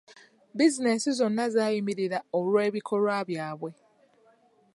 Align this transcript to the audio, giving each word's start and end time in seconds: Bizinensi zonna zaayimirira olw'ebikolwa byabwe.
Bizinensi 0.57 1.09
zonna 1.19 1.45
zaayimirira 1.53 2.19
olw'ebikolwa 2.37 3.17
byabwe. 3.29 3.69